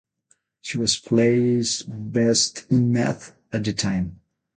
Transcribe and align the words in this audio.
She 0.61 0.79
was 0.79 0.97
placed 0.97 1.83
Best 1.87 2.65
in 2.71 2.91
Math 2.91 3.35
at 3.53 3.63
the 3.65 3.71
time. 3.73 4.19